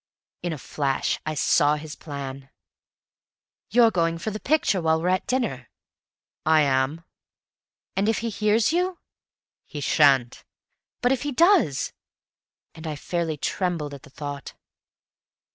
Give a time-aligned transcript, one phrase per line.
[0.41, 2.49] In a flash I saw his plan.
[3.69, 5.69] "You're going for the picture while we're at dinner?"
[6.43, 7.03] "I am."
[7.95, 8.97] "If he hears you?"
[9.67, 10.43] "He sha'n't."
[11.01, 11.93] "But if he does!"
[12.73, 14.55] And I fairly trembled at the thought.